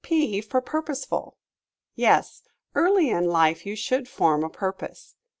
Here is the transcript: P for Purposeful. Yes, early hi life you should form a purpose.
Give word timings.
P 0.03 0.41
for 0.41 0.61
Purposeful. 0.61 1.37
Yes, 1.93 2.41
early 2.73 3.09
hi 3.11 3.19
life 3.19 3.67
you 3.67 3.75
should 3.75 4.07
form 4.07 4.43
a 4.43 4.49
purpose. 4.49 5.15